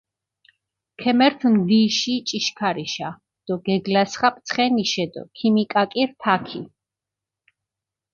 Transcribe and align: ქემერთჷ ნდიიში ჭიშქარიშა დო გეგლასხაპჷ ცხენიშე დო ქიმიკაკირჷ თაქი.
ქემერთჷ 0.99 1.47
ნდიიში 1.55 2.13
ჭიშქარიშა 2.27 3.09
დო 3.45 3.53
გეგლასხაპჷ 3.65 4.41
ცხენიშე 4.47 5.05
დო 5.13 5.23
ქიმიკაკირჷ 5.35 6.13
თაქი. 6.21 6.61